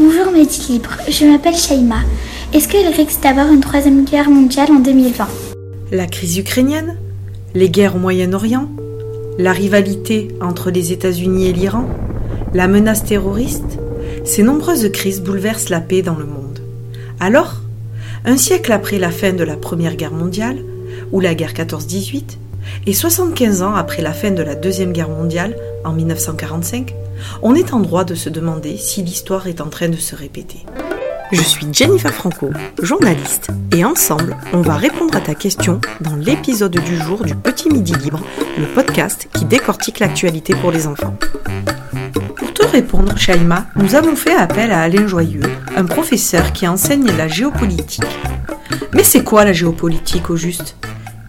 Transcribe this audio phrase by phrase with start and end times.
[0.00, 2.02] Bonjour Midi Libre, je m'appelle Shaima.
[2.52, 5.26] Est-ce qu'il risque d'avoir une troisième guerre mondiale en 2020
[5.90, 6.96] La crise ukrainienne
[7.56, 8.68] Les guerres au Moyen-Orient
[9.38, 11.88] La rivalité entre les États-Unis et l'Iran
[12.54, 13.80] La menace terroriste
[14.24, 16.60] Ces nombreuses crises bouleversent la paix dans le monde.
[17.18, 17.56] Alors,
[18.24, 20.58] un siècle après la fin de la Première Guerre mondiale,
[21.10, 22.36] ou la guerre 14-18,
[22.86, 26.94] et 75 ans après la fin de la Deuxième Guerre mondiale, en 1945,
[27.42, 30.64] on est en droit de se demander si l'histoire est en train de se répéter.
[31.30, 32.50] Je suis Jennifer Franco,
[32.82, 37.68] journaliste, et ensemble, on va répondre à ta question dans l'épisode du jour du Petit
[37.68, 38.20] Midi Libre,
[38.58, 41.14] le podcast qui décortique l'actualité pour les enfants.
[42.34, 45.42] Pour te répondre, Shaima, nous avons fait appel à Alain Joyeux,
[45.76, 48.08] un professeur qui enseigne la géopolitique.
[48.94, 50.76] Mais c'est quoi la géopolitique au juste?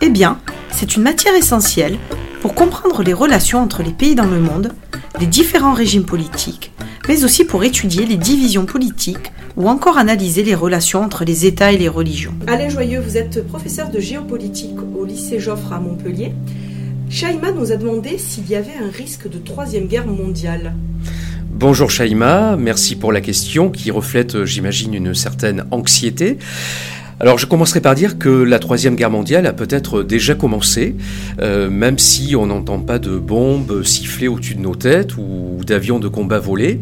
[0.01, 0.39] Eh bien,
[0.71, 1.97] c'est une matière essentielle
[2.41, 4.71] pour comprendre les relations entre les pays dans le monde,
[5.19, 6.71] les différents régimes politiques,
[7.07, 11.71] mais aussi pour étudier les divisions politiques ou encore analyser les relations entre les États
[11.71, 12.33] et les religions.
[12.47, 16.33] Alain Joyeux, vous êtes professeur de géopolitique au lycée Joffre à Montpellier.
[17.09, 20.73] Shaima nous a demandé s'il y avait un risque de troisième guerre mondiale.
[21.51, 26.37] Bonjour Shaima, merci pour la question qui reflète, j'imagine, une certaine anxiété.
[27.21, 30.95] Alors je commencerai par dire que la Troisième Guerre mondiale a peut-être déjà commencé,
[31.41, 35.99] euh, même si on n'entend pas de bombes siffler au-dessus de nos têtes ou d'avions
[35.99, 36.79] de combat volés.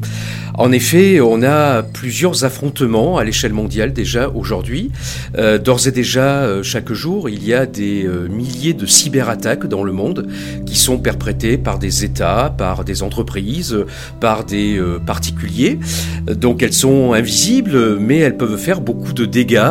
[0.54, 4.92] En effet, on a plusieurs affrontements à l'échelle mondiale déjà aujourd'hui.
[5.38, 9.84] Euh, d'ores et déjà, euh, chaque jour, il y a des milliers de cyberattaques dans
[9.84, 10.28] le monde
[10.68, 13.76] qui sont perprétées par des États, par des entreprises,
[14.20, 15.80] par des particuliers.
[16.28, 19.62] Donc elles sont invisibles, mais elles peuvent faire beaucoup de dégâts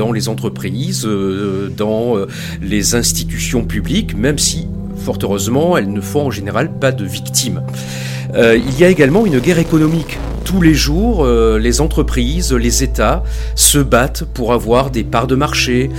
[0.00, 2.26] dans les entreprises, euh, dans euh,
[2.62, 7.62] les institutions publiques, même si, fort heureusement, elles ne font en général pas de victimes.
[8.32, 10.18] Euh, il y a également une guerre économique.
[10.46, 13.22] Tous les jours, les entreprises, les États
[13.54, 15.90] se battent pour avoir des parts de marché,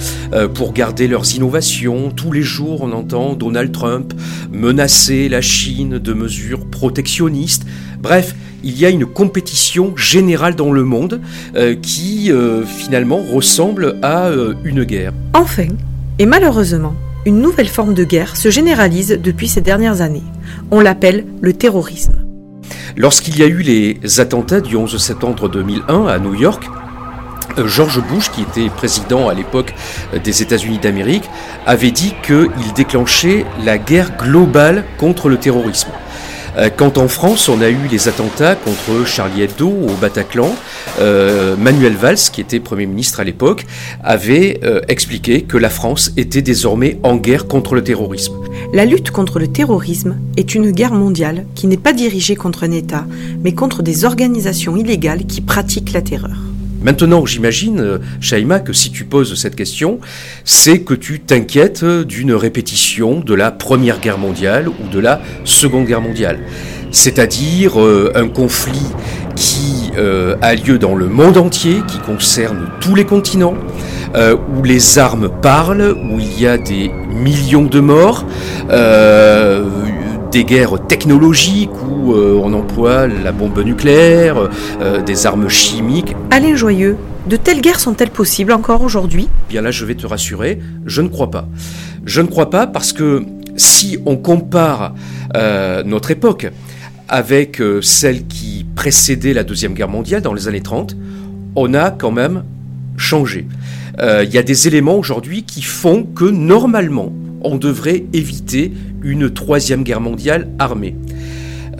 [0.55, 2.11] pour garder leurs innovations.
[2.11, 4.13] Tous les jours, on entend Donald Trump
[4.51, 7.65] menacer la Chine de mesures protectionnistes.
[8.01, 11.21] Bref, il y a une compétition générale dans le monde
[11.55, 15.13] euh, qui euh, finalement ressemble à euh, une guerre.
[15.33, 15.67] Enfin,
[16.19, 16.93] et malheureusement,
[17.25, 20.23] une nouvelle forme de guerre se généralise depuis ces dernières années.
[20.71, 22.25] On l'appelle le terrorisme.
[22.97, 26.69] Lorsqu'il y a eu les attentats du 11 septembre 2001 à New York,
[27.65, 29.73] George Bush, qui était président à l'époque
[30.23, 31.29] des États-Unis d'Amérique,
[31.65, 35.89] avait dit qu'il déclenchait la guerre globale contre le terrorisme.
[36.57, 40.53] Euh, quand en France, on a eu les attentats contre Charlie Hebdo au Bataclan,
[40.99, 43.65] euh, Manuel Valls, qui était Premier ministre à l'époque,
[44.03, 48.33] avait euh, expliqué que la France était désormais en guerre contre le terrorisme.
[48.73, 52.71] La lutte contre le terrorisme est une guerre mondiale qui n'est pas dirigée contre un
[52.71, 53.05] État,
[53.43, 56.50] mais contre des organisations illégales qui pratiquent la terreur.
[56.81, 59.99] Maintenant, j'imagine, euh, Shaima, que si tu poses cette question,
[60.43, 65.85] c'est que tu t'inquiètes d'une répétition de la Première Guerre mondiale ou de la Seconde
[65.85, 66.39] Guerre mondiale.
[66.89, 68.81] C'est-à-dire euh, un conflit
[69.35, 73.55] qui euh, a lieu dans le monde entier, qui concerne tous les continents,
[74.57, 78.25] où les armes parlent, où il y a des millions de morts,
[80.31, 84.49] des guerres technologiques où euh, on emploie la bombe nucléaire,
[84.81, 86.15] euh, des armes chimiques.
[86.31, 86.95] Alain Joyeux,
[87.27, 89.27] de telles guerres sont-elles possibles encore aujourd'hui?
[89.49, 91.47] Bien là, je vais te rassurer, je ne crois pas.
[92.05, 93.25] Je ne crois pas parce que
[93.57, 94.95] si on compare
[95.35, 96.49] euh, notre époque
[97.09, 100.95] avec celle qui précédait la Deuxième Guerre mondiale dans les années 30,
[101.57, 102.45] on a quand même
[102.95, 103.45] changé.
[104.01, 107.11] Il y a des éléments aujourd'hui qui font que normalement,
[107.43, 108.71] on devrait éviter
[109.03, 110.95] une troisième guerre mondiale armée.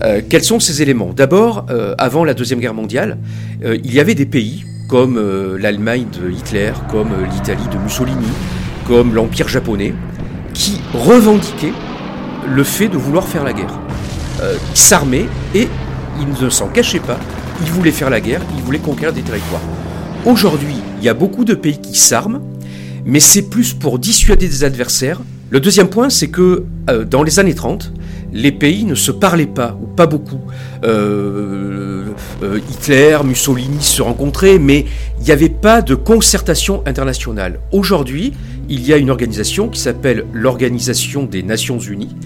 [0.02, 1.12] Euh, quels sont ces éléments?
[1.14, 3.18] D'abord, euh, avant la Deuxième Guerre mondiale,
[3.64, 5.18] euh, il y avait des pays comme
[5.58, 8.26] l'Allemagne de Hitler, comme l'Italie de Mussolini,
[8.86, 9.94] comme l'Empire japonais,
[10.52, 11.72] qui revendiquaient
[12.46, 13.78] le fait de vouloir faire la guerre.
[14.42, 15.66] ils s'armaient et
[16.20, 17.18] ils ne s'en cachaient pas.
[17.62, 19.62] Ils voulaient faire la guerre, ils voulaient conquérir des territoires.
[20.26, 22.42] Aujourd'hui, il y a beaucoup de pays qui s'arment,
[23.06, 25.20] mais c'est plus pour dissuader des adversaires
[25.52, 27.92] le deuxième point, c'est que euh, dans les années 30,
[28.32, 30.40] les pays ne se parlaient pas, ou pas beaucoup.
[30.82, 32.06] Euh,
[32.42, 34.86] euh, Hitler, Mussolini se rencontraient, mais
[35.18, 37.60] il n'y avait pas de concertation internationale.
[37.70, 38.32] Aujourd'hui,
[38.70, 42.16] il y a une organisation qui s'appelle l'Organisation des Nations Unies,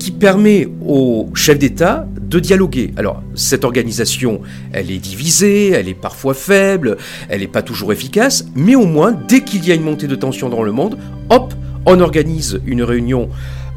[0.00, 2.92] qui permet aux chefs d'État de dialoguer.
[2.96, 4.40] Alors, cette organisation,
[4.72, 6.96] elle est divisée, elle est parfois faible,
[7.28, 10.16] elle n'est pas toujours efficace, mais au moins, dès qu'il y a une montée de
[10.16, 10.98] tension dans le monde,
[11.28, 11.54] hop,
[11.86, 13.28] on organise une réunion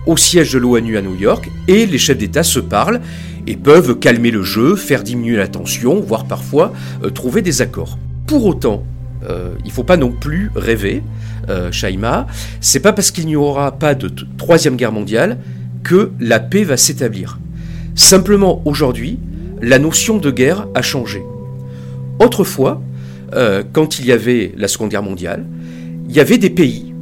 [0.06, 3.02] au siège de l'ONU à New York et les chefs d'État se parlent
[3.48, 6.74] et peuvent calmer le jeu, faire diminuer la tension, voire parfois
[7.04, 7.98] euh, trouver des accords.
[8.28, 8.84] Pour autant,
[9.30, 11.04] euh, il ne faut pas non plus rêver,
[11.50, 12.28] euh, Shaima,
[12.62, 15.38] c'est pas parce qu'il n'y aura pas de troisième guerre mondiale
[15.84, 17.40] que la paix va s'établir.
[17.96, 19.20] Simplement aujourd'hui,
[19.62, 21.22] la notion de guerre a changé.
[22.20, 22.82] Autrefois,
[23.34, 25.46] euh, quand il y avait la Seconde Guerre mondiale,
[26.08, 26.93] il y avait des pays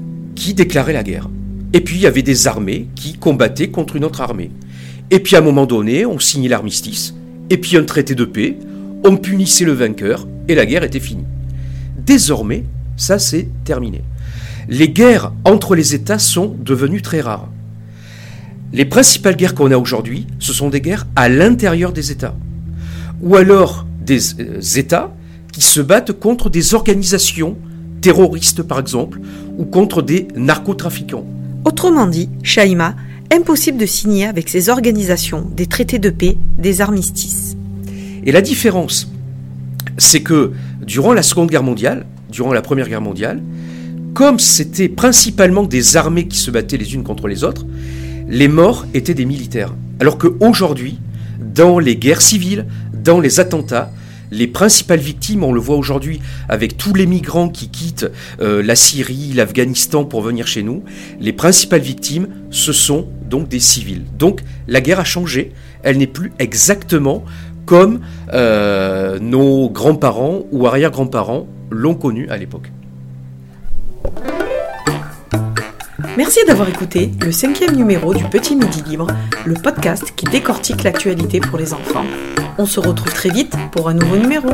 [0.42, 1.30] qui déclaraient la guerre.
[1.72, 4.50] Et puis il y avait des armées qui combattaient contre une autre armée.
[5.12, 7.14] Et puis à un moment donné, on signait l'armistice,
[7.52, 8.58] et puis un traité de paix,
[9.06, 11.28] on punissait le vainqueur, et la guerre était finie.
[11.96, 12.64] Désormais,
[12.98, 14.02] ça c'est terminé.
[14.68, 17.50] Les guerres entre les États sont devenues très rares.
[18.74, 22.36] Les principales guerres qu'on a aujourd'hui, ce sont des guerres à l'intérieur des États.
[23.22, 25.14] Ou alors des euh, États
[25.54, 27.58] qui se battent contre des organisations
[28.02, 29.20] terroristes, par exemple,
[29.58, 31.26] ou contre des narcotrafiquants.
[31.66, 32.96] Autrement dit, Shaima,
[33.32, 37.56] impossible de signer avec ces organisations des traités de paix, des armistices.
[38.26, 39.12] Et la différence,
[39.98, 40.52] c'est que
[40.86, 43.42] durant la Seconde Guerre mondiale, durant la Première Guerre mondiale,
[44.14, 47.66] comme c'était principalement des armées qui se battaient les unes contre les autres,
[48.28, 49.74] les morts étaient des militaires.
[50.00, 51.00] Alors qu'aujourd'hui,
[51.40, 53.92] dans les guerres civiles, dans les attentats,
[54.32, 58.76] les principales victimes, on le voit aujourd'hui avec tous les migrants qui quittent euh, la
[58.76, 60.84] Syrie, l'Afghanistan pour venir chez nous,
[61.20, 64.06] les principales victimes, ce sont donc des civils.
[64.18, 65.52] Donc la guerre a changé,
[65.84, 67.24] elle n'est plus exactement
[67.66, 68.02] comme
[68.34, 72.72] euh, nos grands-parents ou arrière-grands-parents l'ont connue à l'époque.
[76.18, 79.08] Merci d'avoir écouté le cinquième numéro du Petit Midi Libre,
[79.46, 82.06] le podcast qui décortique l'actualité pour les enfants.
[82.58, 84.50] On se retrouve très vite pour un nouveau numéro.